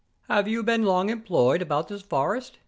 [0.27, 2.57] "Have you been long employed about this forest?"